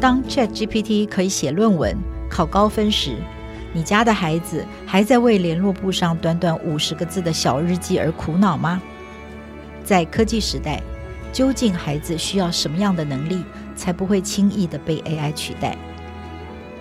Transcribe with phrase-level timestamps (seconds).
[0.00, 1.94] 当 ChatGPT 可以写论文、
[2.30, 3.16] 考高分时，
[3.74, 8.80] 你家的孩子还在为联络簿上短短五十个字的小日记而苦恼吗？
[9.84, 10.82] 在科技时代，
[11.34, 13.44] 究竟孩子需要什么样的能力，
[13.76, 15.76] 才不会轻易地被 AI 取代？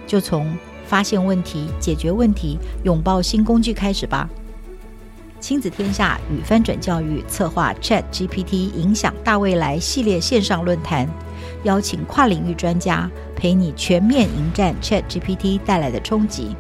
[0.08, 4.30] 就从发现问题、解决问题、拥抱新工具开始吧。
[5.42, 11.08] 亲子天下与翻转教育策划 ChatGPT 影响大未来系列线上论坛，
[11.64, 16.56] 邀请跨领域专家陪你全面迎战 ChatGPT 带来的冲击。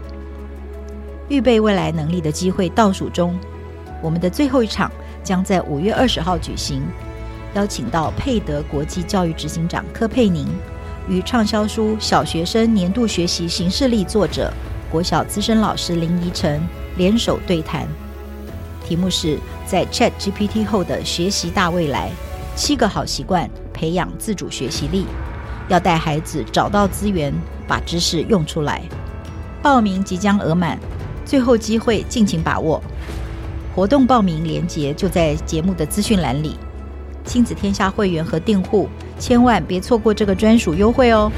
[1.29, 3.37] 预备未来能力的机会倒数中，
[4.01, 4.91] 我们的最后一场
[5.23, 6.81] 将在五月二十号举行，
[7.53, 10.47] 邀请到佩德国际教育执行长柯佩宁
[11.07, 14.51] 与畅销书《小学生年度学习行事历》作者
[14.91, 16.61] 国小资深老师林怡晨
[16.97, 17.87] 联手对谈，
[18.83, 22.09] 题目是在 ChatGPT 后的学习大未来：
[22.55, 23.47] 七个好习惯
[23.79, 25.05] 培养自主学习力，
[25.69, 27.33] 要带孩子找到资源，
[27.65, 28.81] 把知识用出来。
[29.61, 30.77] 报名即将额满。
[31.23, 32.83] 最后机会，尽情把握！
[33.73, 36.57] 活动报名链接就在节目的资讯栏里。
[37.23, 41.31] 亲子天下会员和订户千万别错过这个专属优惠哦！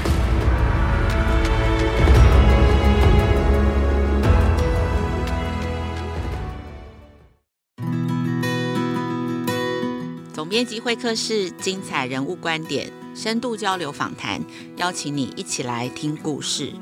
[10.52, 14.38] 编辑会客室，精彩人物观点，深度交流访谈，
[14.76, 16.74] 邀请你一起来听故事。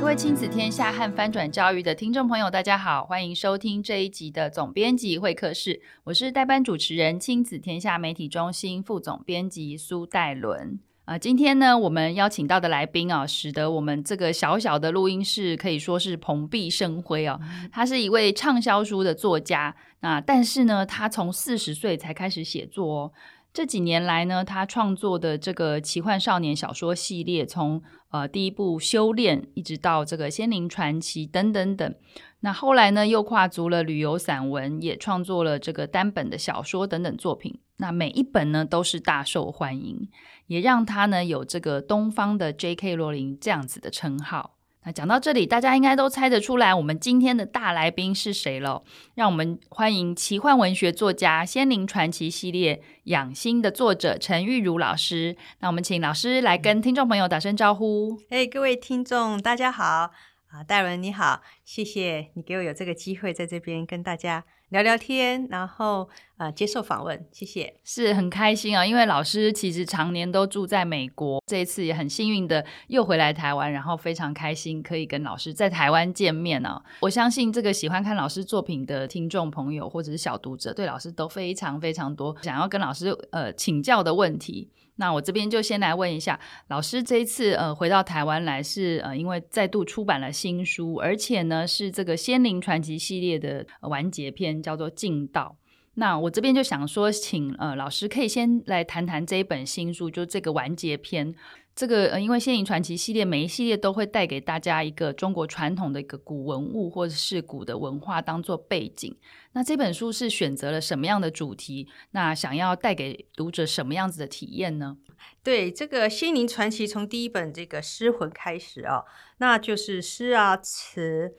[0.00, 5.80] 各位亲子天下和翻转教育的听众朋友，大家好，欢迎收听这一集的总编辑会客室。
[6.02, 10.80] 我是代班主持人，亲子天下媒体中心副总编辑苏岱伦。
[11.08, 17.40] 啊、呃，今天呢，我们邀请到的来宾啊，使得我们这个小小的录音室可以说是蓬荜生辉哦。
[17.72, 23.12] 他是一位畅销书的作家，那但是呢，他从四十岁才开始写作哦。
[23.54, 31.94] 这几年来呢，他创作的这个奇幻少年小说系列，从呃第一部《修炼》一直到这个《仙灵传奇》等等等。
[32.40, 37.58] 那后来呢，又跨足了旅游散文，也创作了这个单本的小说等等作品。
[37.78, 40.08] 那每一本呢，都是大受欢迎，
[40.46, 42.94] 也让他呢有这个东方的 J.K.
[42.94, 44.56] 罗琳这样子的称号。
[44.84, 48.82] 那讲到这里，大家应该都猜得出来，我们今天的大来宾是谁了？
[49.14, 55.36] 让我们欢迎奇幻文学作家《仙灵传奇》系列《养心》的作者陈玉如老师。
[55.60, 58.18] 那我们请老师来跟听众朋友打声招呼。
[58.30, 60.10] 哎各位听众，大家好。
[60.50, 76.82] 啊，戴伦你好，谢谢你给我有这个机会在这边跟大家聊聊天，然后呃接受访问，谢谢，是很开心啊，因为老师其实常年都住在美国，这一次也很幸运的又回来台湾，然后非常开心可以跟老师在台湾见面哦。
[77.00, 84.70] 我相信这个喜欢看老师作品的听众朋友或者是小读者，对老师都非常非常多想要跟老师呃请教的问题。
[85.00, 86.38] 那我这边就先来问一下
[86.68, 95.56] 老师，这一次呃回到台湾来是呃因为再度出版了新书，而且呢是这个《仙灵传奇》系列的完结篇，叫做《尽道》。
[95.94, 101.34] 那我这边就想说，请呃老师可以先来谈谈这一本新书，就这个完结篇。
[101.78, 109.16] 这个呃，因为《仙灵传奇》系列每一系列都会带给大家一个中国传统的一个古文物或者是古的文化当做背景。
[109.52, 111.88] 那这本书是选择了什么样的主题？
[112.10, 114.98] 那想要带给读者什么样子的体验呢？
[115.44, 119.04] 对，这个《仙灵传奇》从第一本这个诗魂开始啊，
[119.36, 121.36] 那就是诗啊、词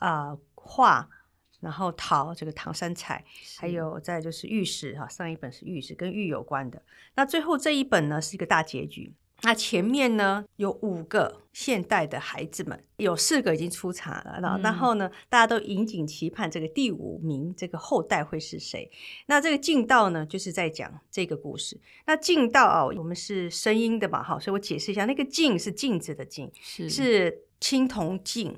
[0.00, 1.08] 啊、画，
[1.60, 6.82] 然后陶这个唐三彩，是还有再就是玉石哈，上一本是玉石，跟玉有关的。
[7.14, 9.14] 那最后这一本呢，是一个大结局。
[9.42, 18.90] 那前面呢，有五个现代的孩子们，有四个已经出场了，然后然后呢，大家都引颈期盼这个第五名这个后代会是谁？
[19.26, 21.80] 那这个尽道呢，就是在讲这个故事。
[22.06, 28.56] 那尽道哦，我们是声音的嘛，哈，所以我解释一下，那个镜是镜子的镜，是是青铜镜，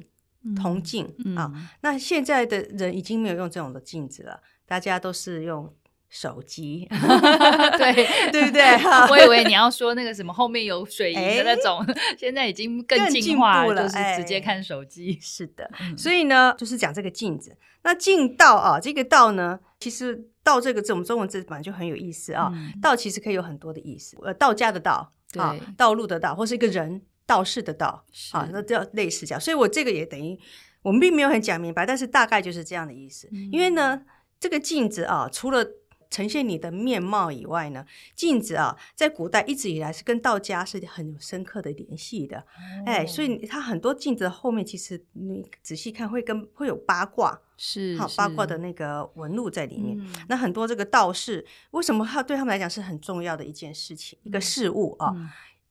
[0.56, 1.52] 铜镜啊。
[1.82, 5.74] 那现在的人已经没有用这种的镜子了，大家都是用。
[6.10, 6.86] 手机，
[7.78, 8.62] 对 对不对？
[9.08, 15.16] 我以为你要说那个什么后面有水银的那种，欸、现在已经更进化了，就是直接看手机。
[15.22, 17.56] 是的，嗯、所以呢，就是讲这个镜子。
[17.82, 22.50] 那镜道啊，这个道呢，其实道这个字，我们中文字本来就很有意思啊。
[22.52, 29.40] 嗯、道其实可以有很多的意思，呃，道家的道，对啊，道路的道，或是一个人道士的道是啊，那叫类似这样。
[29.40, 30.36] 所以我这个也等于
[30.82, 33.28] 我们并没有很讲明白，但是大概就是这样的意思。
[33.32, 34.02] 嗯、因为呢，
[34.40, 35.64] 这个镜子啊，除了
[36.10, 42.38] 呈现你的面貌以外呢，镜子啊，在古代一直以来是跟道家是很有深刻的联系的。
[42.38, 42.44] 哦、
[42.84, 49.96] 哎，所以它很多镜子后面，其实你仔细看会跟会有八卦，是好八卦的那个纹路在里面。
[49.98, 55.12] 嗯、那很多这个道士，为什么他对他们来讲是很重要的一件事情，嗯、一个事物啊？
[55.14, 55.28] 嗯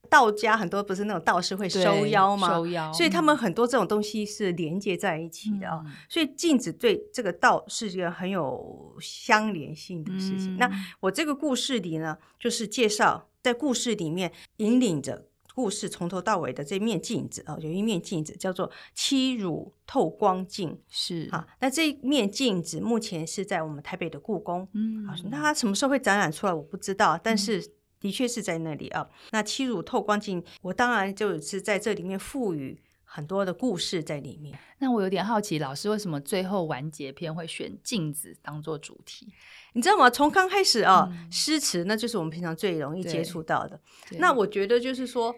[0.10, 2.50] 道家很多不是那种道士会收妖吗？
[2.50, 5.84] 收妖，所以他们很多这种东西是连接在一起的啊、哦。
[5.86, 10.56] 嗯、所以镜子对这个道是一个很有相连性的事情。
[10.56, 21.46] 嗯、那我这个故事里呢，就是介绍在故事里面引领着故事从头到尾的这面镜子啊、哦，有一面镜子叫做七乳透光镜，是啊。
[21.60, 27.79] 那这面镜子目前是在我们台北的故宫，嗯，那它什么时候会展览出来，我不知道，但是。
[28.00, 29.10] 嗯的确是在那里啊。
[29.32, 34.58] 那七乳透光镜，我当然就是在这里面赋予很多的故事在里面。
[34.78, 39.28] 那我有点好奇，老师为什么最后完结篇会选镜子当做主题？
[39.74, 40.10] 你知道吗？
[40.10, 43.80] 从刚开始啊，嗯、诗词那就是我们平常最容易接触到的。
[44.12, 45.36] 那我觉得就是说，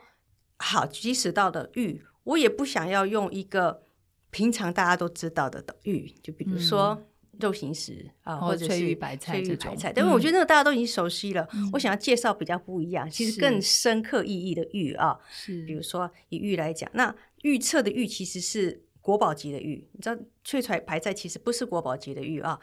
[0.57, 3.81] 好，即使到了玉，我也不想要用一个
[4.29, 7.01] 平常大家都知道的玉，就比如说。
[7.41, 11.47] 嗯肉形石啊，或者是翠玉白菜这种，但是我觉得那个大家都已经熟悉了。
[11.73, 19.87] 我想要介绍比较不一样，其实更深刻意义的玉啊，是比如说以玉来讲，那预测的玉其实是国宝级的玉。
[19.93, 22.59] 你知道翠彩白菜其实不是国宝级的玉啊，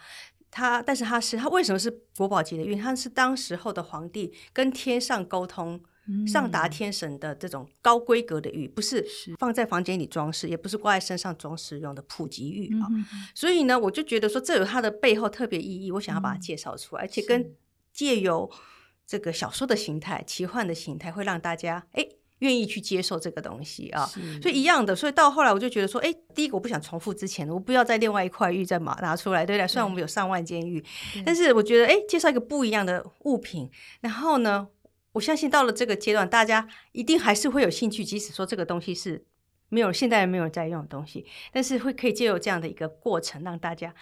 [0.50, 2.76] 它但是它是它为什么是国宝级的玉？
[2.76, 5.80] 它是当时候的皇帝跟天上沟通。
[6.26, 9.06] 上达天神的这种高规格的玉，不是
[9.38, 12.86] 放在房间里装饰，也不是挂在身上装饰用的普及玉啊。
[13.34, 17.52] 所以呢，我就觉得说，这有它的背后特别意义，我想要把它介绍出来，嗯、而且跟
[17.92, 18.50] 借由
[19.06, 22.06] 这个小说的形态、奇幻的形态，会让大家哎
[22.38, 24.06] 愿意去接受这个东西啊。
[24.40, 29.66] 所以一样的，所以到后来我就觉得说，哎，第一个我不想重复之前的，我不要再另外一块玉再拿拿出来，对不对？
[29.66, 30.84] 虽然我们有上万件玉，
[31.26, 33.68] 但是我觉得哎，介绍一个不一样的物品，
[34.00, 34.68] 然后呢，
[35.12, 39.24] 我相信到了这个阶段，大家一定还是会有兴趣，即使说这个东西是
[39.68, 43.94] 没有现在没有在用的东西，但是会可以借由这样的一个过程，让大家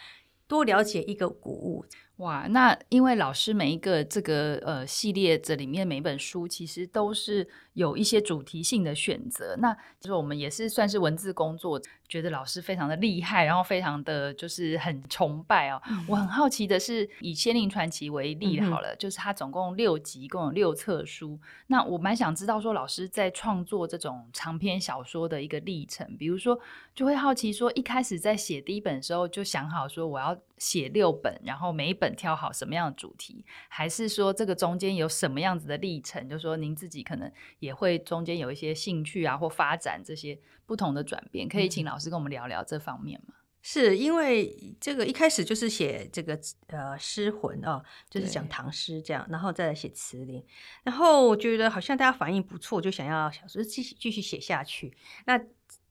[0.47, 1.85] 多了解一个古物。
[2.17, 15.81] 哇，那因为老师每一个这个呃系列这里面每一本书其实都是有一些主题性的选择，那就是我们也是算是文字工作，觉得老师非常的厉害，然后非常的就是很崇拜哦。
[15.89, 21.39] 嗯、我很好奇的是，以《仙灵传奇》为例好了，嗯、就是它总共六集，共有六册书。
[21.69, 26.59] 那我蛮想知道说，老师在创作这种长篇小说的一个历程，比如说
[26.93, 32.07] 就会好奇说，一开始在写第一本的时候就想好说我要写六本，然后每一本。
[32.17, 36.27] 挑好什么样的主题，还是说这个中间有什么样子的历程？
[36.29, 43.35] 就是说您自己可能也会中间有一些兴趣啊，或发展这些不同的转变，可以请老师跟我们聊聊这方面吗？
[43.63, 50.45] 是因为这个一开始就是写这个呃诗魂哦，就是讲唐诗这样，然后再来写词林，
[50.85, 54.97] 然后我觉得好像大家反应不错，就想要小说继续继续写下去。
[55.27, 55.39] 那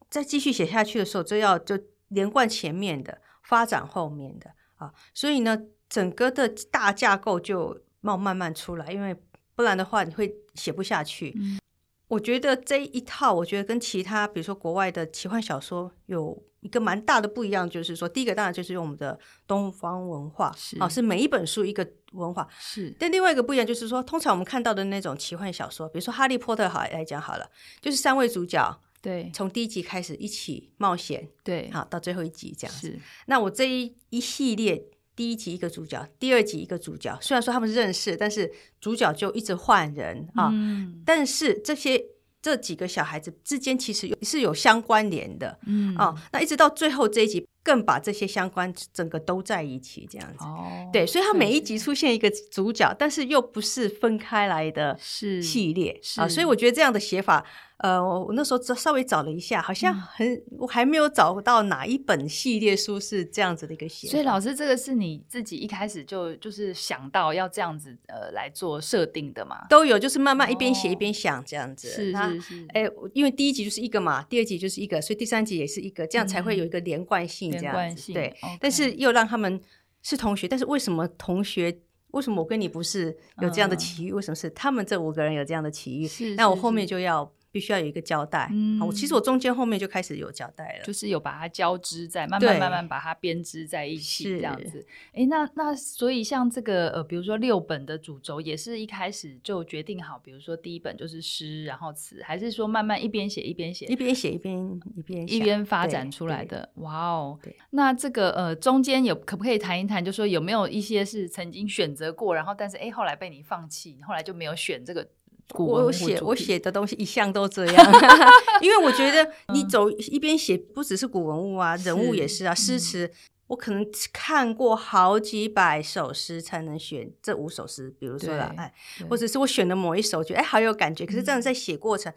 [0.09, 5.57] 再继续写下去的时候，就要就连贯前面的，发展后面的啊，所以呢。
[5.87, 9.15] 整个的大架构就冒慢慢出来，因为
[9.55, 11.31] 不然的话你会写不下去。
[11.39, 11.59] 嗯、
[12.07, 19.17] 我觉得这一套，我觉得跟其他比如说国外的奇幻小说有一个蛮大的不一样，就是说第一个当然就是用我们的
[19.47, 22.47] 东方文化，是啊，是每一本书一个文化。
[22.59, 27.49] 是，但另外一个不一样就是说，通常我们看到的那种奇幻小说，比如说《哈利波特》好来讲好了，
[27.81, 32.87] 就是三位主角对，从第一集开始一起冒险，对，好到最后一集这样子。
[32.87, 34.89] 是，那我这一一系列。
[35.15, 37.17] 第一集一个主角，第二集一个主角。
[37.21, 40.49] 虽然说他们认识，但是主角就一直换人啊。
[40.51, 42.03] 嗯、但是这些
[42.41, 45.57] 这几个小孩子之间其实有是有相关联的。
[45.65, 50.43] 嗯啊，那一直到最后这一集，更把这些相关整个都在一起这样子。
[50.43, 56.27] 哦，对，所以他每一集出现一个主角，但是又不是分开来的系列啊。
[56.27, 57.45] 所以我觉得这样的写法。
[57.77, 64.07] 呃，我我那时候稍微找了一下，好像很、嗯、我还没有找到哪一本系列书是这样子的一个写。
[64.07, 69.67] 所以老师，这个是你自己一开始就就是想到要这样子呃来做设定的嘛？
[69.67, 71.89] 都有，就是慢慢一边写一边想这样子。
[71.89, 72.65] 是是是。
[72.69, 77.71] 哎，因为第一集就是一个嘛，第二集就是一个，所以第三集也是一个，这样才会有一个连贯性这样子。
[77.71, 78.13] 连贯性。
[78.13, 78.35] 对。
[78.61, 79.59] 但是又让他们
[80.01, 81.77] 是同学，但是为什么同学？
[82.11, 84.11] 为什么我跟你不是有这样的奇遇？
[84.11, 86.07] 嗯、为什么是他们这五个人有这样的奇遇？
[86.07, 87.29] 是是是，那我后面就要。
[87.55, 88.49] 必须要有一个交代。
[88.51, 94.85] 嗯，我其实我中间后面就开始有交代了，就是有把它交织在，慢慢慢慢把它编织在一起这样子。
[95.13, 106.69] 哎，那那所以像这个呃，比如说六本的主轴，也是一开始就决定好，比如说第一本就是诗，然后词，还是说慢慢一边写一边写，一边写一边一边一边发展出来的？
[106.75, 115.07] 哇哦，那这个呃中间有可不可以谈一谈，就说有没有一些是曾经选择过，然后但是哎后来被你放弃，后来就没有选这个。
[115.53, 117.91] 我写我写的东西一向都这 样，
[118.61, 123.11] 因为我觉得你走一边写，不只是古文物啊，人物也是啊，诗词，
[123.47, 128.73] 我可能看过好几百首诗才能选这五首诗，比如说了，哎，
[129.09, 132.11] 或者是我选的某一首，觉得哎好有感觉，可是这样在写过程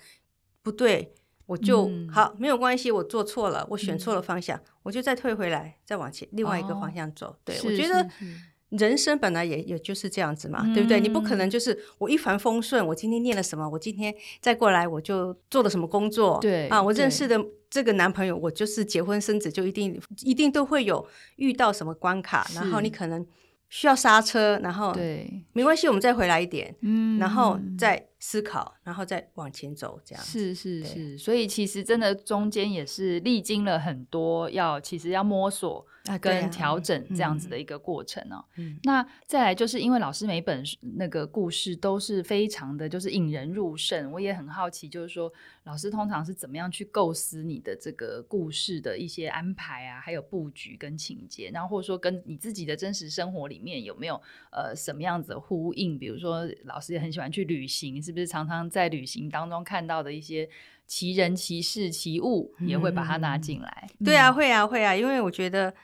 [0.63, 1.15] 不对，
[1.47, 7.37] 我就好没有关系，我做错了，我选错了方向，我就再退回来，再往前另外一个方向走。
[7.45, 8.09] 对，我觉得。
[8.71, 11.01] 人生本来也也就是这样子嘛，嗯、对不对？
[11.01, 21.07] 你不可能就是我一帆风顺，我今天念了什么，我今天再过来我就做了什么工作，对啊，我认识的这个男朋友，我就是结婚生子就一定一定都会有
[21.37, 23.27] 遇到什么关卡，然后你可能
[23.69, 35.87] 需要刹车，然后对，没关系，我们再回来一点，嗯，然后再思考，然后再往前走，这样是是是，所以其实真的中间也是历经了很多要，要其实要摸索。
[36.23, 38.45] 跟调整这样子的一个过程哦、喔。
[38.57, 40.65] 嗯嗯、那再来就是因为老师每本
[40.97, 45.31] 那个故事都是非常的就是引人入胜，我也很好奇，就是说
[45.69, 54.19] 老师通常是怎么样去构思你的这个故事的一些安排啊，还有布局跟情节，然后或者说跟你自己的真实生活里面有没有
[54.51, 55.99] 呃什么样子的呼应？
[55.99, 60.49] 比如说老师也很喜欢去旅行，是不是常常在旅行当中看到的一些
[60.87, 63.89] 奇人奇事奇物也会把它拿进来？
[64.01, 65.75] 嗯、对啊，会啊，会啊，因为我觉得。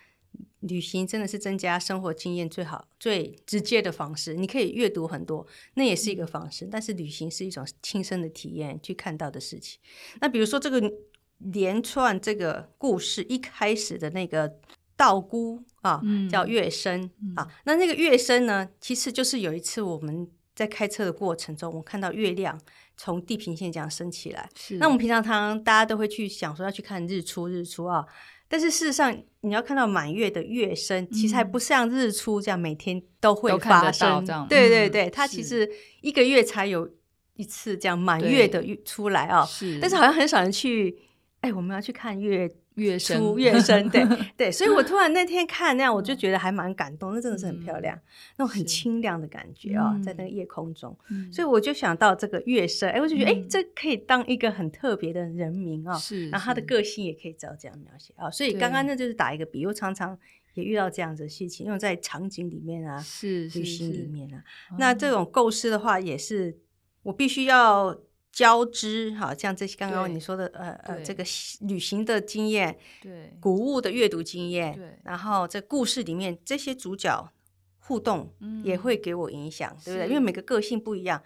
[0.61, 4.33] 旅行真的是增加生活经验最好、最直接的方式。
[4.35, 6.65] 你可以阅读很多，那也是一个方式。
[6.65, 9.79] 嗯、但是旅行是一种亲身的体验，去看到的事情。
[10.21, 10.93] 那比如说这个
[11.39, 14.57] 连串这个故事一开始的那个
[14.97, 17.47] 道姑啊，嗯、叫月生、嗯、啊。
[17.65, 22.59] 那那个月生呢，其实就是有一次我们在开车的过程中，我看到月亮
[22.97, 24.49] 从地平线这样升起来。
[24.55, 28.07] 是那我们平常常大家都会去想说要去看日出，日出啊。
[28.49, 34.25] 但是事实上，你要看到满月的月升，其实还不像日出这样每天都会发生。
[34.49, 35.69] 对对对，它其实
[36.01, 36.89] 一个月才有
[37.35, 39.45] 一次这样满月的月出来啊。
[39.45, 40.99] 是，但是好像很少人去。
[41.41, 42.51] 哎，我们要去看月。
[42.75, 44.05] 月升，月升，对
[44.37, 47.97] 对，所以我突然那天看那样，我就觉得还蛮感动，那真的是很漂亮，
[48.37, 50.97] 那种很清亮的感觉啊，在那个夜空中，
[51.33, 60.19] 所以我就想到这个月升，哎，我就觉得哎，这可以当一个很特别的人名啊，是，然后他的个性也可以照这样描写啊，所以刚刚那就是打一个比，我常常
[60.55, 64.43] 也遇到这样子的事情，因为在场景里面啊，是旅行里面啊，
[64.79, 66.59] 那这种构思的话，也是
[67.05, 67.97] 我必须要。
[68.35, 71.25] 交织，哈像这些刚刚你说的，呃呃，这个
[71.61, 77.33] 旅行的经验，对，古物的阅读经验，对，然后这故事里面这些主角
[77.79, 80.09] 互动，也会给我影响，对不对？
[80.09, 81.23] 因为每个个性不一样，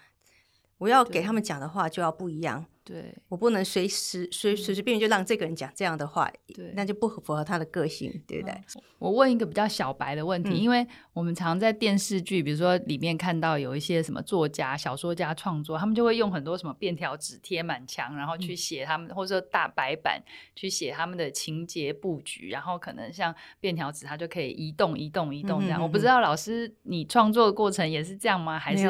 [0.77, 2.67] 我要给他们讲的话就要不一样。
[2.89, 8.59] 对，我不能随时随随随便便就让这个人讲这样的话，对，那就不符合他的个性，对不对？
[8.99, 20.23] 我问一个比较小白的问题，因为我们常在电视剧，比如说里面看到有一些什么作家、小说家创作，他们就会用很多什么便条纸贴满墙，然后去写他们，或者说大白板
[20.57, 25.83] 去写他们的情节布局，然后可能像便条纸，它就可以移动、移动、移动这样。
[25.83, 28.59] 我不知道老师你创作的过程也是这样吗？
[28.59, 28.89] 还是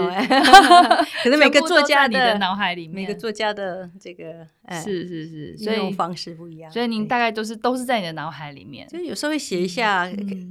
[1.24, 3.87] 可能每个作家你的脑海里面，每个作家的。
[4.00, 4.46] 这个
[4.82, 6.70] 是是是，所以方式不一样。
[6.70, 10.06] 所以您大概都是都是在你的脑海里面，就是有时候会写一下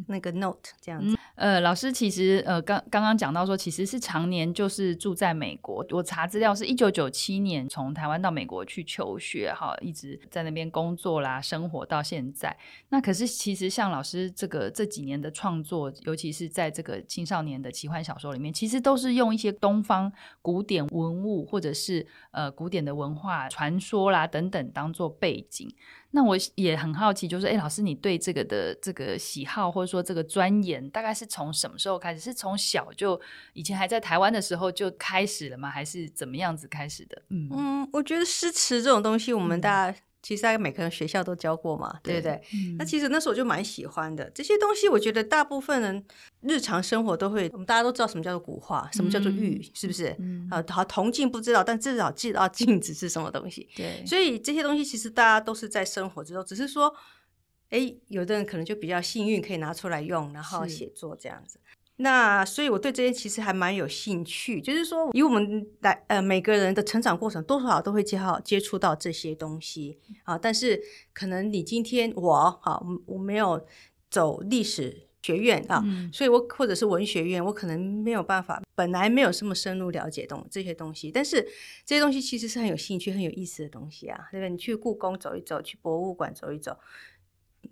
[0.08, 1.16] 那个 note 这样子。
[1.36, 5.86] 呃，老师其实呃刚刚刚讲到说，其实是常年就是住在美国。
[5.92, 12.58] 我查资料是一九九七年从台湾到美国去求学，哈，一直在那边工作啦，生活到现在。
[12.90, 23.28] 那可是其实像老师这个这几年的创作，尤其是在这个青少年的奇幻小说里面，其实都是用一些东方古典文物或者是呃古典的文化。
[23.28, 25.74] 啊，传说啦等等当做背景，
[26.12, 32.20] 那我也很好奇，就是哎，老师，你对这个的这个喜好或者说这个钻研，大概是从什么时候开始？
[32.20, 33.20] 是从小就
[33.54, 35.70] 以前还在台湾的时候就开始了吗？
[35.70, 37.22] 还是怎么样子开始的？
[37.30, 40.00] 嗯嗯，我觉得诗词这种东西，我们大家。
[40.28, 42.34] 嗯其实大概每个人学校都教过嘛，对不对？
[42.54, 44.90] 嗯、那其实那时候我就蛮喜欢的这些东西。
[44.90, 46.06] 我觉得大部分人
[46.42, 50.14] 日常生活都会，我们大家都知道什么叫做古画，什么叫做玉，嗯、是不是？
[50.20, 53.70] 嗯、啊，好，铜镜不知道，但至少知道镜子是什么东西。
[53.74, 56.94] 对，所以这些东西其实大家都是在生活之中，只是说，
[57.70, 61.58] 哎，有的人可能就比较幸运，可以拿出来用，然后写作这样子。
[61.98, 70.38] 那所以我对这些其实还蛮有兴趣，就是说以我们来呃每个人的成长过程，多少都会接好接触到这些东西啊。
[70.38, 73.66] 但是可能你今天我啊我没有
[74.10, 81.12] 走历史学院啊，嗯、所以我或者是文学院，我可能没有办法，本来没有这么深入了解东这些东西。
[81.12, 81.42] 但是
[81.84, 84.50] 这些东西其实是很有兴趣、很有意思的东西啊，对不对？
[84.52, 86.78] 你去故宫走一走，去博物馆走一走。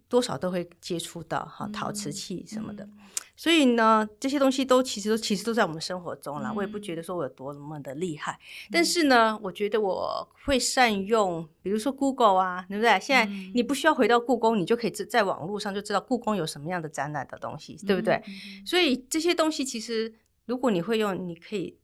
[0.08, 2.92] 多少都会接触到哈陶瓷器什么的，嗯、
[3.36, 6.50] 所以呢，这些东西都其实都其实都在我们生活中了。
[6.50, 13.00] 嗯、我也不觉得说我有多么的厉害，嗯、但是呢，我觉得我会善用，比如说 Google 啊，对不对？
[13.00, 18.16] 现在你不需要回到故宫，你就可以在网络上就知道故宫有什么样的展览的东西，对不对？
[18.28, 20.14] 嗯、所以这些东西其实
[20.46, 21.78] 如果你会用，你可以。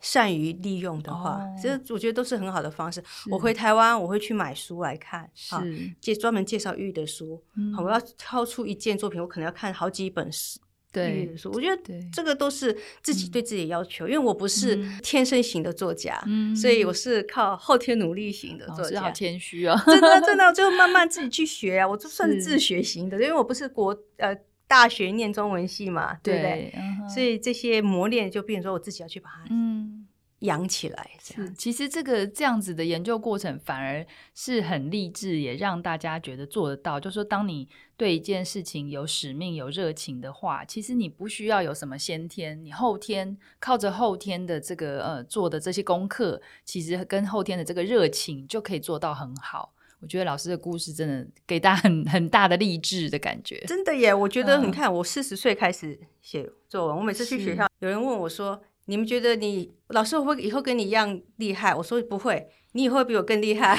[0.00, 3.02] 善于利用的话，哦、其实我觉得都是很好的方式。
[3.30, 5.56] 我回台湾，我会去买书来看，是
[6.00, 7.42] 介专门介绍玉的书。
[7.82, 10.60] 我要挑出一件作品，我可能要看好几本书。
[10.90, 19.02] 对玉的书，我觉得这个都是自己对自己的要求，嗯、因为我不是天生型的作家，嗯、所以我是靠后天努力型的作家。
[19.02, 21.86] 好谦虚哦，真的真的， 就慢慢自己去学啊。
[21.86, 24.34] 我就算是自学型的，因为我不是国呃
[24.68, 26.72] 大学念中文系嘛，对不对？
[26.76, 30.04] 嗯、所以这些磨练就变成说我自己要去把它嗯。
[30.42, 34.06] 养起来是，其实这个这样子的研究过程反而
[34.36, 37.00] 是很励志，也让大家觉得做得到。
[37.00, 49.72] 就是说，当你对一件事情有使命、有热情的话，其实你不需要有什么先天，你后天靠着后天的这个呃做的这些功课，其实跟后天的这个热情就可以做到很好。
[50.00, 53.58] 我觉得老师的故事真的给大家很很大的励志的感觉。
[53.66, 54.14] 真的耶！
[54.14, 58.62] 我觉得你看，我四十岁开始写作文，我每次去学校，有人问我说。
[58.88, 61.74] 你们觉得你老师会以后跟你一样厉害？
[61.74, 62.48] 我说不会。
[62.72, 63.74] 你以后会比我更厉害，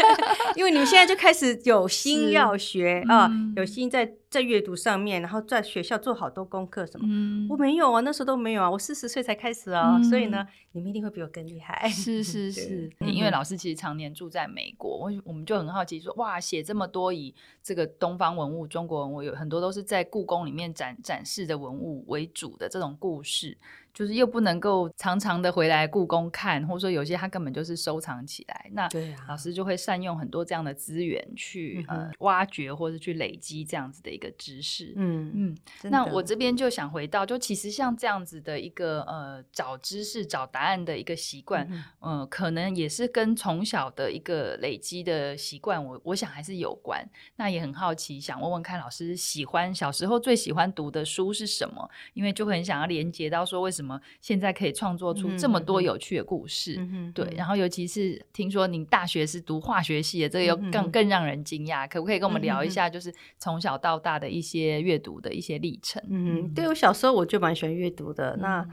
[0.56, 7.06] 因为你们现在就开始有心要学啊，嗯、有心在在阅读上面，然后在学校做好多功课什么。
[7.08, 11.86] 嗯、我没有啊，那时候都没有啊，我四十岁才开始啊，嗯、所以呢，你们一定会比我更厉害。
[11.90, 23.56] 是 是是，对因为老师其实常年住在美国，我我们就很好奇说，哇，写这么多以这个东方文物、中国文物有很多都是在故宫里面展展示的文物为主的这种故事，
[23.92, 28.88] 就是又不能够常常的回来故宫看，或者说有些他根本就是收藏起来，那
[29.28, 34.92] 老师就会善用很多这样的资源去、啊、呃挖掘或者去累积这样子的一个知识。
[34.96, 41.66] 嗯嗯，嗯那我这边就想回到，就其实像这样子的一个呃找知识、找答案的一个习惯，
[42.00, 47.08] 嗯、呃，可能也是跟从小的一个累积的习惯，我我想还是有关。
[47.36, 51.88] 那也很好奇，想问问看老师喜欢小时候最喜欢读的书是什么？
[52.14, 53.79] 因为就很想要连接到说，为什么
[54.22, 56.76] 现在可以创作出这么多有趣的故事？
[56.78, 57.90] 嗯嗯、对，然后尤其。
[57.90, 61.88] 是听说您大学是读化学系的，这个又更、嗯、更让人惊讶。
[61.88, 66.00] 可不可以跟我们聊一下，就是从小到大的一些阅读的一些历程？
[66.08, 68.36] 嗯，对，我小时候我就蛮喜欢阅读的。
[68.36, 68.68] 嗯、那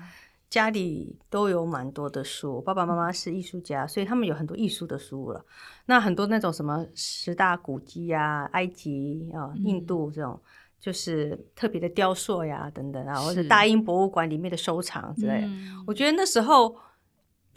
[0.52, 5.44] 家里都有蛮多的书，爸爸妈妈是艺术家，所以他们有很多艺术的书了。
[5.88, 10.42] 那很多那种什么十大古迹啊、埃及啊、印度这种，嗯、
[10.80, 15.48] 就是特别的雕塑呀等等啊，是或者大英博物馆里面的收藏之类的。
[15.48, 16.76] 嗯、我觉得那时候。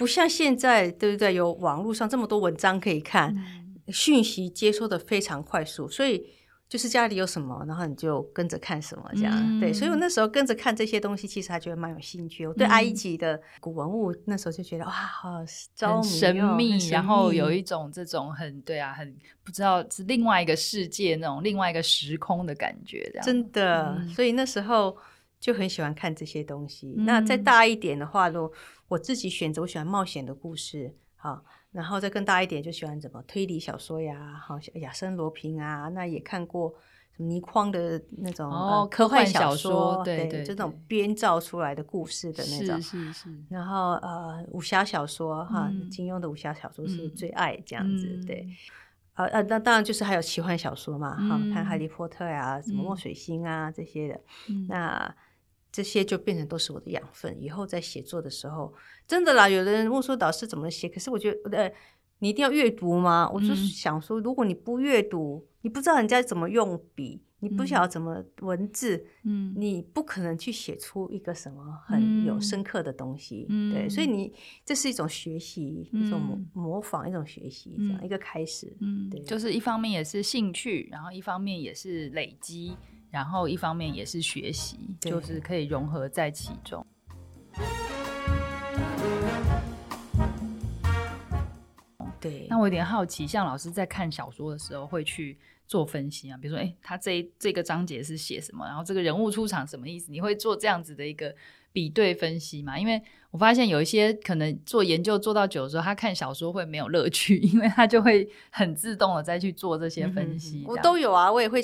[0.01, 1.35] 不像现在，对不对？
[1.35, 6.27] 有网络上这么多文章可以看，嗯、讯息接收的非常快速，所以
[6.71, 9.73] 就是家里有什么，然后你就跟着看什么，这样、嗯、对。
[9.73, 12.47] 所以我那时候跟着看这些东西，其实还觉得蛮有兴趣。
[12.47, 23.97] 我对埃及的古文物那时候就觉得哇，好很神秘，然后有一种这种很对啊，很不知道是另外一个世界那种另外一个时空的感觉，这样真的。
[23.99, 24.97] 嗯、所以那时候
[25.41, 26.95] 就很喜欢看这些东西。
[26.97, 28.53] 嗯、那再大一点的话，如果
[28.87, 36.75] 我自己选择，我喜欢冒险的故事，好，然后再更大一点，就喜欢什么推理小说呀，好像，亚森罗平啊，那也看过
[37.17, 43.13] 什么倪匡的那种哦科幻小说，对对，这种编造出来的故事的那种，是。
[43.13, 43.45] 是是。
[43.49, 48.47] 然后呃，武侠小说哈，金庸的武侠小说是最爱这样子，对，
[49.15, 54.21] 呃呃，那当然就是还有奇幻小说嘛，哈，看哈利波特呀，什么墨水星啊这些的，
[54.69, 55.15] 那。
[55.73, 58.75] 这些就变成都是我的养分，以后在写作的时候，
[59.07, 59.49] 真的啦。
[59.49, 61.73] 有的人问说导师怎么写，可是我觉得，呃，
[62.19, 63.31] 你一定要阅读吗？
[63.33, 73.47] 我就是想说，如果你不阅读，你不知道人家怎么用笔，你不晓得怎么文字，嗯，你不可能去写出一个什么很有深刻的东西。
[73.49, 74.33] 嗯，对，所以你
[74.65, 78.77] 这是一种学习，嗯，一种模模仿，一种学习，这样一个开始。
[78.81, 82.77] 嗯，对，就是一方面也是兴趣，然后一方面也是累积。
[83.11, 86.87] 然后一方面也是学习，就是可以融合在其中。
[92.21, 92.47] 对。
[92.49, 100.11] 那我有点好奇，像老师在看小说的时候会去做分析啊，比如说，哎、欸，他这这个章节是写什么，然后这个人物出场什么意思？
[100.11, 101.35] 你会做这样子的一个
[101.73, 102.79] 比对分析吗？
[102.79, 110.65] 因为我发现有一些可能做研究做到久的时候，他看小说会没有乐趣， 因为他就会很自动的再去做这些分析。
[110.67, 111.63] 我都有啊，我也会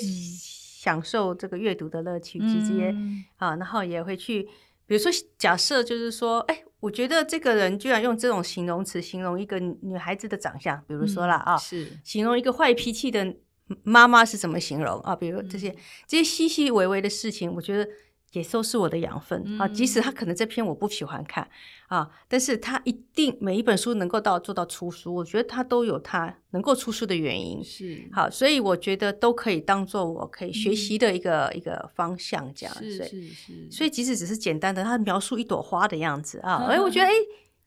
[0.87, 4.43] 享受这个阅读的乐趣，直接、嗯、啊，然后也会去，
[4.85, 13.35] 比如说假设就是说，哎、欸，我觉得这个人居然用这种形容词形容一个女孩子的长相，比如说啦、嗯、啊，是形容一个坏脾气的。
[13.83, 15.13] 妈妈是怎么形容啊？
[15.13, 15.75] 比如这些、嗯、
[16.07, 17.85] 这些细细微微的事情，我觉得
[18.33, 19.67] 也都是我的养分、嗯、啊。
[19.67, 21.47] 即使他可能这篇我不喜欢看
[21.87, 27.63] 啊，但是他一定每一本书能够到做到出书，我觉得他都有他能够出书的原因。
[27.63, 32.75] 是好，所以我觉得都可以当做我可以学习的一个、嗯、一个方向，这样。
[32.75, 33.71] 是是是。
[33.71, 37.11] 所以即使只是简单的，他描述一朵花的样子啊， 哎、嗯，我觉得哎。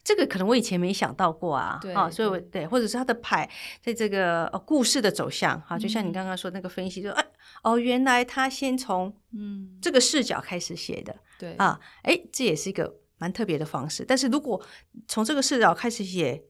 [0.02, 3.48] 这个可能我以前没想到过啊，对啊，所以我对，或者是他的牌
[3.82, 7.26] 在这个呃故事的走向哈、啊，就像你刚刚说那个分析，就、嗯、哎
[7.62, 14.04] 哦，原来他先从嗯这个视角开始写的，对啊，哎，这也是一个蛮特别的方式。
[14.06, 14.60] 但是如果
[15.06, 16.44] 从这个视角开始写。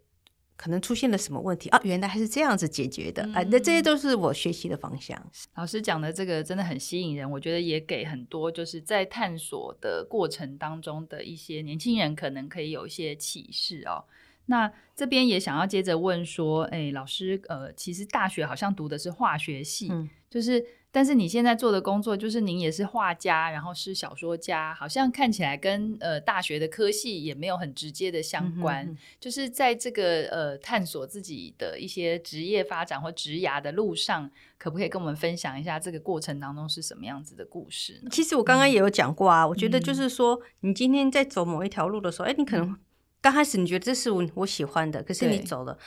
[0.61, 1.81] 可能出现了什么问题啊？
[1.85, 5.19] 原来还是这样子解决的，哎、嗯，那这些都是我学习的方向。
[5.55, 14.05] 老师讲的这个真的很吸引人，我觉得也给很多就是在探索的过程当中的一些年轻人可能可以有一些启示哦。
[14.47, 20.63] 那这边也想要接着问说，哎，老师，呃，其实大学好像读的是化学系，嗯、就是。
[20.93, 28.85] 但是你现在做的工作，就是您也是画家，然后是小说家，好像看起来跟呃大学的科系也没有很直接的相关。
[28.85, 28.99] 嗯哼嗯。
[29.21, 38.11] 就是在这个呃探索自己的一些职业发展或职涯的路上，可不可以跟我们分享一下这个过程当中是什么样子的故事呢？
[38.11, 42.77] 其实我刚刚也有讲过啊，嗯、我觉得就是说，你今天在走某一条路的时候，哎、嗯，你可能
[43.21, 45.79] 刚开始你觉得这是我我喜欢的，可是你走了。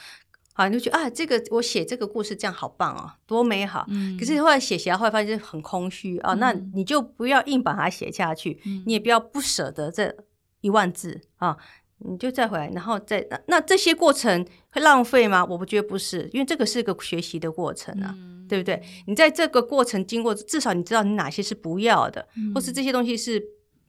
[0.56, 3.84] 好，你就觉得啊，这个我写这个故事这样好棒哦，多美好。
[3.88, 4.16] 嗯。
[4.16, 6.36] 可是后来写写，后来发现很空虚啊、嗯哦。
[6.36, 10.14] 那你就不要硬把它写下去，嗯、你也不要不舍得这
[10.60, 11.58] 一万字啊、哦，
[11.98, 15.44] 你就再回来，然后再那那这些过程会浪费吗？
[15.44, 18.80] 我不觉得不是，因为这个是个学习的过程啊，嗯、对不对？
[19.08, 23.42] 你在这个过程经过，至少你知道你哪些是不要的，嗯、或是这些东西是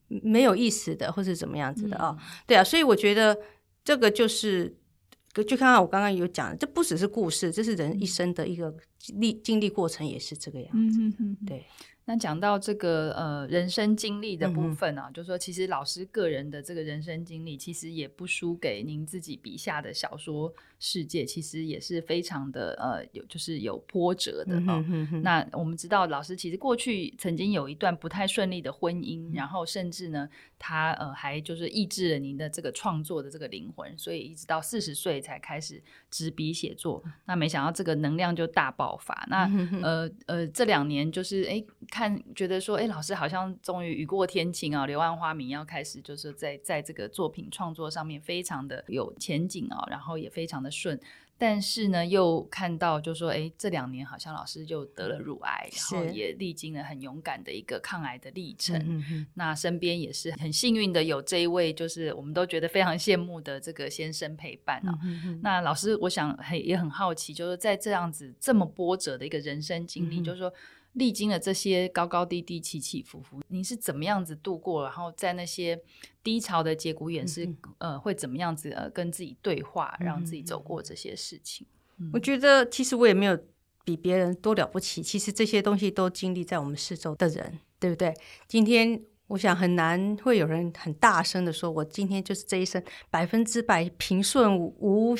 [0.08, 2.18] 没有意思的，或是怎么样子的啊？
[2.48, 3.38] 对啊，所以我觉得
[3.84, 4.76] 这个就是。
[5.44, 8.74] 就看看我刚刚有讲，这不只是故事，这是人一生的一个
[9.16, 11.00] 历经历过程，也是这个样子。
[11.20, 11.66] 嗯对。
[12.08, 24.64] 那讲到这个呃人生经历的部分啊，嗯、就是说其实老师个人的这个人生经历，其实也不输给您自己笔下的小说世界，其实也是非常的呃有就是有波折的哦。
[24.68, 35.82] 嗯、哼哼那我们知道老师其实过去曾经有一段不太顺利的婚姻，嗯、然后甚至呢他呃还就是抑制了您的这个创作的这个灵魂，所以一直到四十岁才开始
[36.16, 37.02] 执笔写作。
[37.06, 39.26] 嗯、那没想到这个能量就大爆发。
[39.30, 39.50] 那、
[39.82, 41.64] 呃呃这两年就是哎。
[41.92, 51.00] 看，觉得说，哎，老师好像终于雨过天晴啊，《柳暗花明》要开始，就是在在这个作品创作上面非常的有前景啊，然后也非常的顺。
[51.38, 58.76] 但是呢，又看到就是说，哎，这两年好像老师就得了乳癌，然后也历经了很勇敢的一个抗癌的历程。
[58.88, 64.98] 嗯、哼那身边也是很幸运的有这一位，就是我们都觉得非常羡慕的这个先生陪伴啊。
[65.04, 70.54] 嗯、哼那老师，我想很也很好奇，就是在这样子这么波折的一个人生经历，嗯、就是说。
[70.96, 74.84] 历经了这些高高低低、起起伏伏，你是怎么样子度过？
[74.84, 75.80] 然后在那些
[76.24, 81.68] 低潮的节骨眼是、嗯、呃，会怎么样子呃，跟自己对话，让自己走过这些事情？
[81.98, 83.38] 嗯、我觉得其实我也没有
[83.84, 85.04] 比别人多了不起。
[85.04, 88.14] 其实这些东西都经历在我们四周的人，对不对？
[88.48, 95.16] 今天我想很难会有人很大声的说，我今天就是这一生百分之百平顺无。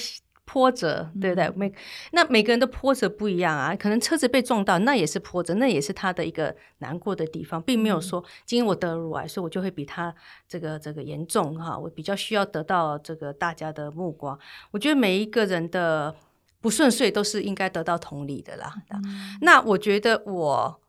[0.46, 1.50] 无波折，对不对？
[1.56, 1.74] 每
[2.12, 10.14] 那每个人的波折不一样啊，可能车子被撞到，那也是波折，那也是他的一个难过的地方，并没有说今天我得了乳癌，所以我就会比他
[10.48, 14.38] 这个这个严重哈，我比较需要得到这个大家的目光。
[14.72, 16.16] 我觉得每一个人的
[16.62, 18.74] 不顺遂都是应该得到同理的啦。
[18.92, 20.80] 嗯、那我觉得我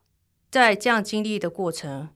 [0.49, 2.09] 在这样经历的过程，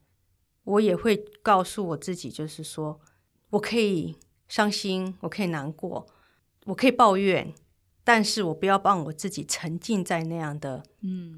[0.63, 2.99] 我也会告诉我自己，就是说
[3.49, 4.15] 我可以
[4.47, 6.07] 伤心，我可以难过。
[6.65, 7.53] 我可以抱怨，
[8.03, 10.83] 但是我不要让我自己沉浸在那样的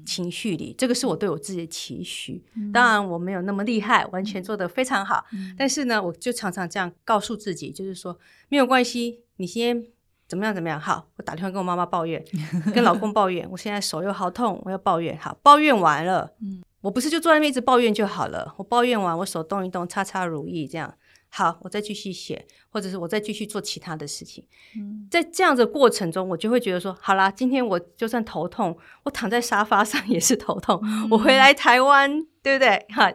[0.06, 0.70] 情绪里。
[0.72, 2.44] 嗯、这个是我对我自己的期许。
[2.56, 5.24] 嗯、当然，我没有那么厉害，完全做得非常好。
[5.32, 9.84] 嗯、但是呢，我就常常这样告诉自己，就是说没有关系，你先
[10.26, 10.78] 怎么样怎么样。
[10.80, 12.24] 好，我打电话跟我妈妈抱怨，
[12.74, 15.16] 跟老公抱怨，我现在手又好痛，我要抱怨。
[15.18, 18.54] 好，抱怨完了，嗯、我不是就坐在那边一直抱怨就好了。
[18.58, 20.94] 我抱怨完，我手动一动，擦擦乳液，这样。
[21.36, 24.46] 好，我再继续写，或者是我再继续做其他的事情。
[24.76, 30.80] 嗯，在这样的过程中，我就会觉得说，好啦，今天我就算头痛，我躺在沙发上也是头痛。
[30.84, 32.86] 嗯、我回来台湾，对不对？
[32.90, 33.12] 哈，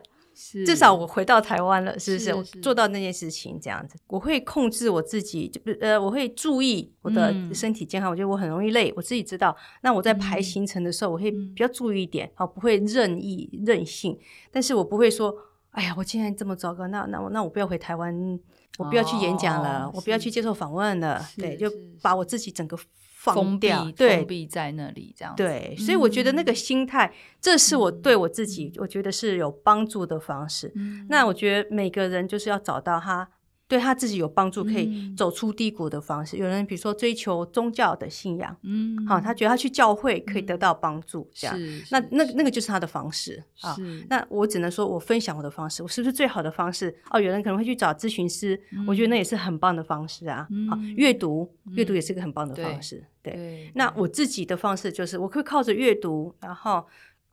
[0.65, 2.25] 至少我回到台湾了，是不是？
[2.25, 8.09] 是是我做到那件事情这样子，我会控制我自己，就呃，我会注意我的身体健康。
[8.09, 9.55] 嗯、我觉得我很容易累，我自己知道。
[9.81, 14.19] 那我在排行程的时候，我会比较注意一点，好、嗯，不会任意任性，
[14.51, 15.33] 但是我不会说。
[15.71, 18.39] 哎呀，我竟然这么糟糕，那那我那我不要回台湾，
[18.77, 22.77] 我不要去演讲了，哦、我不要去接受访问了，对，就把我自己整个
[23.15, 25.43] 放掉，封闭对，封闭在那里这样子。
[25.43, 30.71] 对，所以我觉得那个心态，嗯、这是我对我自己，我觉得是有帮助的方式。
[30.75, 33.29] 嗯、那我觉得每个人就是要找到他。
[33.69, 36.35] 对他自己有帮助，可以走出低谷的方式。
[36.35, 41.55] 嗯、有人比如说追求宗教的信仰，嗯，好，他觉得他去教会可以得到帮助，嗯、这样，
[41.91, 43.77] 那那那个就是他的方式啊。
[44.09, 46.93] 那我只能说我分享我的方式，我是不是最好的方式？
[47.11, 50.47] 哦，有人可能会去找咨询师，嗯、我觉得那也是很棒的方式啊。
[50.49, 53.05] 嗯、好，阅读，阅读也是个很棒的方式。
[53.21, 56.83] 对那我自己的方式就是，我可以靠着阅读，然后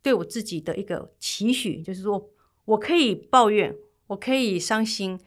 [0.03, 2.29] 对我自己的一个期许，就是说
[2.67, 3.75] 我可以抱怨，
[4.09, 5.19] 我可以伤心。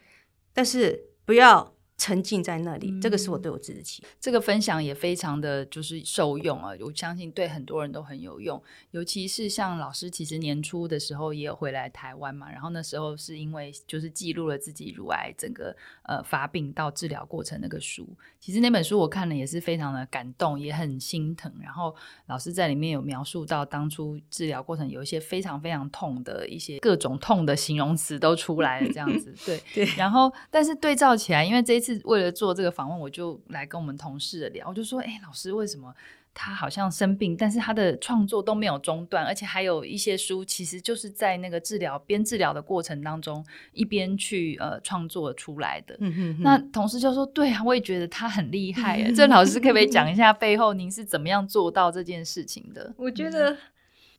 [0.59, 4.01] 但是不要沉浸在那里，嗯、这个是我对我自己的期。
[4.21, 8.59] 这个分享也非常的就是受用啊，我相信对很多人都很有用。
[8.91, 18.07] 尤其是像老师，其实年初的时候也有回来台湾嘛，然后那时候是因为就是记录了自己乳癌整个呃发病到治疗过程那个书。
[18.39, 21.53] 其实那本书我看了也是非常的感动，也很心疼。
[21.61, 21.93] 然后
[22.27, 29.85] 老师在里面有描述到当初治疗过程有一些非常非常痛的一些各种痛的形容词都出来了，这样子对 对。
[29.97, 31.88] 然后但是对照起来，因为这一次。
[31.95, 35.93] 是为了做这个访问，我就来跟我们同事聊，我就说：“哎，老师，为什么
[36.33, 45.95] 他好像生病，但是他的创作都没有中断，而且还有一些书，其实就是在那个治疗边治疗的过程当中，一边去呃创作出来的。
[45.99, 49.01] 嗯哼哼”那同事就说：“对啊，我也觉得他很厉害。
[49.13, 52.93] ”这老师可不可以讲一下背后您是怎么样做到这件事情的？
[52.97, 53.57] 我觉得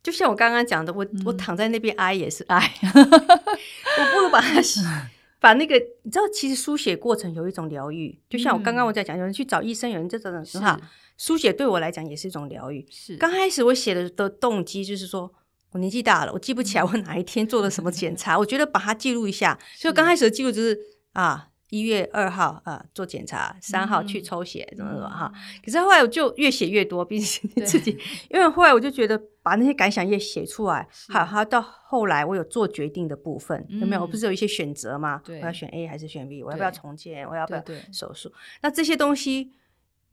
[0.02, 4.61] 就像我刚刚讲的，我、嗯、我躺在那边哀也是哀， 我不如把它。
[5.40, 10.79] 把那个，你知道，其实书写过程有一种疗愈，就像我刚刚我在讲，有人去找医生，有人这种很好。
[11.16, 12.87] 书写对我来讲也是一种疗愈。
[12.90, 15.33] 是，刚开始我写的的动机就是说，
[15.72, 19.59] 我年纪大了，我记不起来我哪一天做了什么检查，我觉得把它记录一下。
[19.76, 20.79] 所以刚开始的记录就是
[21.12, 21.48] 啊。
[21.70, 25.33] 一月二号啊，做检查，三号去抽血，怎么怎么哈。
[25.64, 27.96] 可是后来我就越写越多，毕竟自己，
[28.28, 34.02] 因为后来我就觉得把那些感想也写出来，好，好到后来我有做决定的部分，有没有？
[34.02, 35.22] 我不是有一些选择吗？
[35.28, 36.42] 我要选 A 还是选 B？
[36.42, 37.26] 我要不要重建？
[37.28, 38.33] 我要不要手术？
[38.62, 39.52] 那这些东西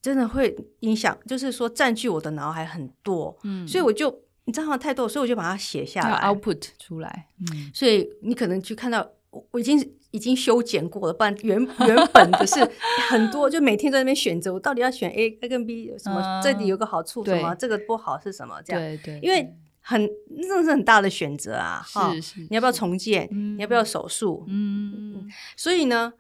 [0.02, 4.78] 真的会影响，就是说占据我的脑海很多，嗯，所以我就你知道吗？
[4.78, 9.10] 太多，所以我就把它写下来，output 出来，嗯，所以你可能去看到。
[9.52, 9.78] 我已经
[10.12, 12.56] 已经修剪过了，不然原原本的是
[13.10, 16.42] 很多，就每天在那边选择，我到底要选 A、A 跟 B 什么？
[16.44, 17.54] 这里有个好处什么？
[17.56, 18.62] 这个不好是什么？
[18.64, 20.08] 这样对对，因为很
[20.42, 21.82] 真的是很大的选择啊！
[21.86, 23.28] 是是，你要不要重建？
[23.32, 24.46] 你要不要手术？
[24.48, 26.14] 嗯，所以呢，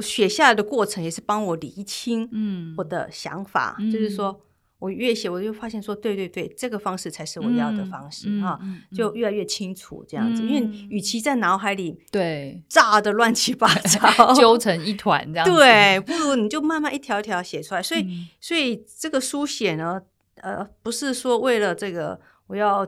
[0.00, 4.40] 写下来的过程也是帮我理清嗯我的想法，就是说。
[4.78, 8.60] 我越写，我就发现说，对对对，这个方式才是我要的方式哈，
[8.94, 10.42] 就越来越清楚这样子。
[10.42, 17.82] 因为与其在脑海里对炸的乱七八糟， 揪成一团这样子，对，不如你就慢慢一条一条写出来。
[17.82, 18.06] 所以，
[18.38, 19.98] 所以这个书写呢，
[20.42, 22.86] 呃，不是说为了这个我要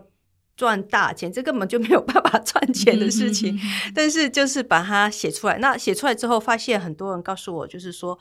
[0.56, 3.58] 赚大钱，这根本就没有办法赚钱的事情。
[3.94, 8.18] 但是就是把它写出来，那写出来之后，发现很多人告诉我，就是说。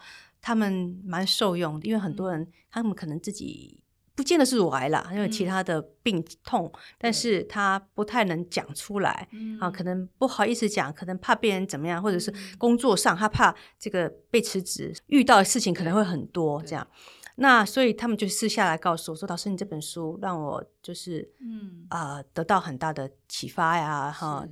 [0.47, 3.77] 他们蛮受用的，因为很多人他们可能自己
[4.15, 16.87] 不见得是乳癌啦，因为其他的病痛，嗯、但是他不太能讲出来、嗯、啊，可能不好意思讲，可能怕别人怎么样，或者是工作上他怕这个被辞职，遇到的事情可能会很多这样。
[17.39, 21.85] 那所以他们就私下来告诉我说：“老师，你这本书让我就是嗯。
[21.89, 24.47] 啊、呃、得到很大的启发呀，哈。”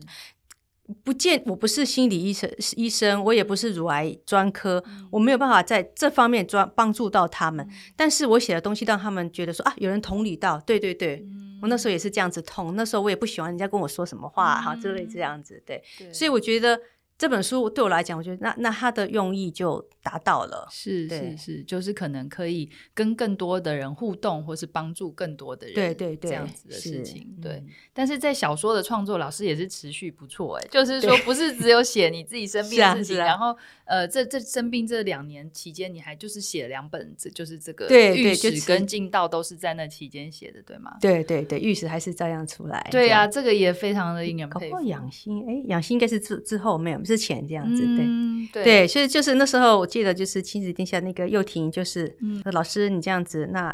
[1.03, 7.65] 不见，我不是心理医生，医生，我也不是乳癌专科，嗯、我没有办法在这方面专帮助到他们。
[7.65, 15.83] 嗯、但是我写的东西让他们觉得说啊，有人同理到，对对对，嗯、我那时候也是这样子痛，那时候我也不喜欢人家跟我说什么话哈、啊，之类这样子，对。
[16.13, 16.79] 所以我觉得。
[17.17, 27.63] 这本书对我来讲，我觉得那那它的用意就达到了，是是是，就是可能可以跟更多的人互动，或是帮助更多的人，对对对，这样子的事情，对。
[27.93, 40.97] 但是在小说的创作，老师也是持续不错，哎， 就是说不是只有写你自己生 病的事情，然后呃，这这生病这两年期间，你还就是写两本，这就是这个玉石跟进道都是在那期间写的，对吗？
[40.99, 44.81] 对对对，玉石还是照样出来，对呀，这个也非常的令人佩服。
[44.81, 47.04] 养心，哎，养心应该是之之后没有。
[47.05, 48.63] 之前这样子，嗯、对。
[48.63, 53.73] 对，所以就是那时候我记得就是亲子天下那个幼婷，就是、嗯、老师你这样子，那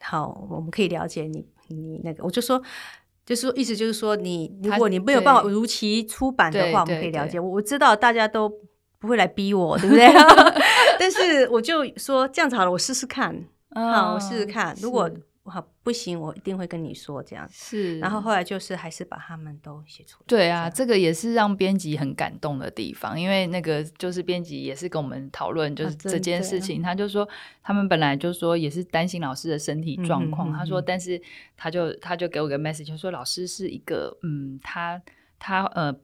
[0.00, 2.62] 好，我们可以了解你你那个，我就说
[3.24, 7.40] 就是说意思就是说你如果你没有办法如期出版的话，我们可以了解。
[7.40, 8.52] 我我知道大家都
[8.98, 10.06] 不会来逼我，对不对？
[11.00, 13.34] 但是我就说这样子好了，我试试看，
[13.70, 15.10] 哦、好，我试试看，如果。
[15.48, 17.48] 好，不行，我一定会跟你说这样。
[17.50, 20.24] 是，然后后来就是还是把他们都写出来。
[20.26, 27.28] 对啊，这个也是让编辑很感动的地方，因为那个就是编辑也是跟我们讨论，就是这件事情，啊、他就说
[27.62, 31.20] 他们本来就说也是担心老师的身体状况，嗯、他说，但是
[31.56, 35.00] 他就他就给我个 message，就说老师是一个嗯，他
[35.38, 35.94] 他呃。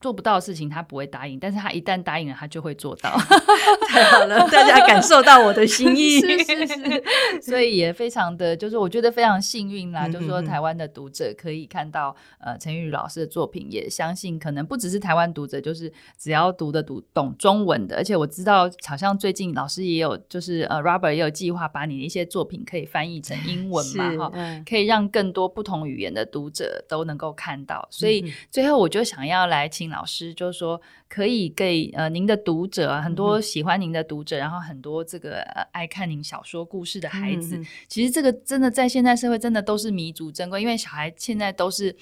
[0.00, 3.10] 做不到的事情，他不会答应，但是他一旦答应了，他就会做到。
[3.88, 7.04] 太好了，大家感受到我的心意，是 是是，
[7.42, 10.08] 所以也非常的，就是我觉得非常幸运啦。
[10.08, 27.84] 就是说，台湾的读者可以看到呃陈玉老师的作品，也相信可能不只是台湾读者，就是只要读的读懂中文的，而且我知道好像最近老师也有，就是呃 Robert 也有计划把你的一些作品可以翻译成英文嘛，哈，嗯、可以让更多不同语言的读者都能够看到。
[27.90, 29.87] 所以最后我就想要来请。
[29.88, 41.94] 老师就是说，可以给呃您的读者啊，很多喜欢您的读者，嗯、然后很多这个、呃、爱看您小说故事的孩子，嗯、其实这个真的在现在社会真的都是弥足珍贵，因为小孩现在都是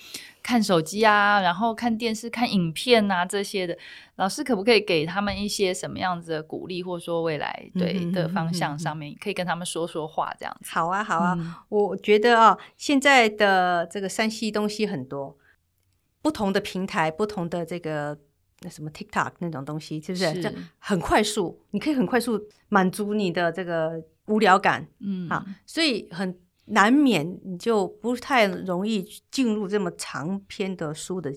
[0.42, 3.76] 看手机啊，然后看电视、看影片啊这些的。
[4.16, 10.70] 老师可不可以给他们一些什么样子的鼓励，或者说未来对的方向上面，可以跟他们说说话这样子？
[10.70, 15.36] 好啊，好啊，嗯、我觉得啊，现在的这个山西东西很多。
[16.26, 18.18] 不同的平台，不同的这个
[18.62, 20.34] 那什么 TikTok 那种东西，是不是？
[20.34, 31.32] 是，这很快速，你可以很快速满足你的这个无聊感，嗯，啊，所以很难免你就不太容易进入这么长篇的书的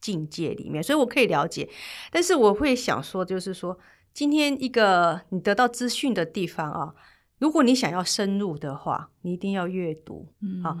[0.00, 0.82] 境界里面。
[0.82, 1.68] 所以我可以了解，
[2.10, 3.78] 但是我会想说，就是说，
[4.14, 6.94] 今天一个你得到资讯的地方啊，
[7.40, 10.78] 如果你想要深入的话，你一定要阅读，嗯，啊。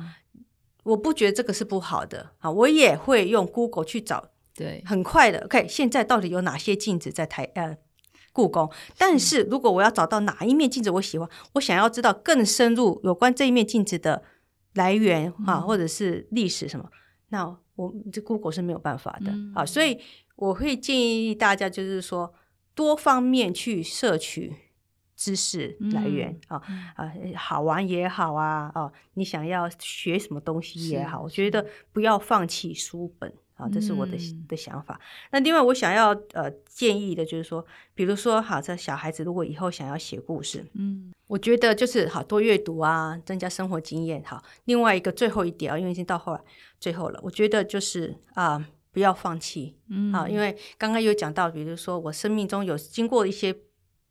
[0.82, 5.44] 我不觉得这个是不好的啊，我也会用 Google 去找，对，很快的。
[5.44, 7.76] OK，现在到底有哪些镜子在台呃
[8.32, 8.70] 故宫？
[8.96, 14.22] 但是如果我要找到哪一面镜子我喜欢，我想要知道更深入有关这一面镜子的
[14.74, 16.96] 来源啊，或者是历史什么，嗯、
[17.28, 19.66] 那我这 Google 是没有办法的啊。
[19.66, 19.98] 所以
[20.36, 22.32] 我会建议大家就是说
[22.74, 24.54] 多方面去摄取。
[25.20, 26.56] 知识来源啊
[26.96, 34.16] 啊，好玩也好啊哦，你想要学什么东西也好，我觉得不要放弃书本啊，这是我的
[34.48, 34.98] 的想法。
[35.30, 37.62] 那另外我想要呃建议的就是说，
[37.94, 44.42] 比如说好，这小孩子如果以后想要写故事，嗯，我觉得就是好多阅读啊，增加生活经验好。
[44.64, 46.40] 另外一个最后一点啊，因为已经到后来
[46.78, 53.54] 最后了，我觉得就是啊，不要放弃，嗯，好，因为刚刚有讲到，比如说我生命中有经过一些。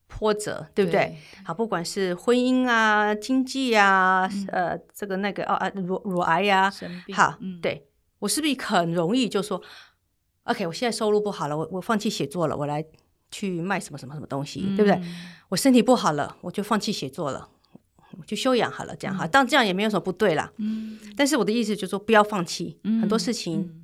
[0.10, 1.00] 波折，对不对？
[1.00, 6.74] 对好，不管是婚姻啊、经济啊，嗯、呃，这个那个哦啊，乳乳癌呀、啊，
[7.14, 9.62] 好，嗯、对我是不是很容易就说
[10.44, 12.84] ，OK，我现在收入不好了，我我放弃写作了，我来
[13.32, 15.02] 去卖什么什么什么东西，嗯、对不对？
[15.50, 17.48] 我身体不好了，我就放弃写作了，
[18.18, 20.52] 我就休养好了，这样哈，当、嗯、这样也没有什么不对啦。
[20.58, 23.79] 嗯，但是我的意思就是说，不要放弃，嗯、很多事情。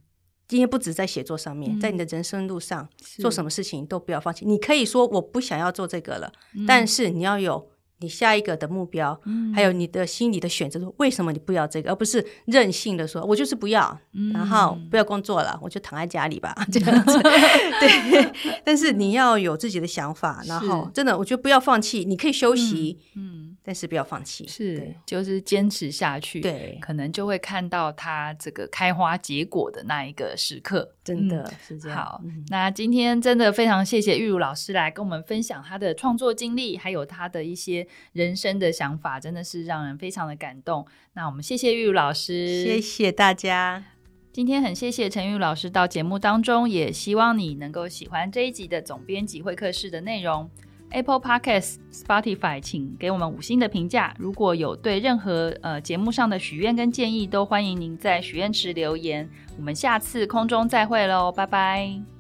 [0.45, 4.45] 嗯今天不止在写作上面，在你的人生路上，嗯、做什么事情都不要放弃。
[4.45, 7.67] 你可以说我不想要做这个了，嗯、但是你要有
[7.99, 10.79] 你下一个的目标，嗯、还有你的心里的选择。
[10.79, 17.19] 说为什么你不要这个，而不是任性的说，我就是不要，嗯、然后不要工作了，我就躺在家里吧，这样子。
[17.21, 22.99] 对，但是你要有自己的想法，然后真的，我觉得不要放弃，你可以休息。
[23.15, 23.23] 嗯。
[23.23, 31.97] 嗯但是不要放弃，是就是坚持下去，对，可能就会看到它这个开花结果的那一个时刻，真的是这样。
[31.97, 40.85] 嗯、好，嗯、那今天真的非常谢谢玉茹老师来跟我们分享她的创作经历，还有她的一些人生的想法，真的是让人非常的感动。
[41.13, 43.83] 那我们谢谢玉如老师，谢谢大家。
[44.31, 50.49] 今天很谢谢陈玉老师到节目当中，也希望你能够喜欢这一集的总编辑会客室的内容。
[50.91, 54.13] Apple Podcasts、Spotify，请给我们五星的评价。
[54.19, 59.27] 如果有对任何呃节目上的许愿跟建议，都欢迎您在许愿池留言。
[59.57, 62.14] 我们下次空中再会喽，拜拜。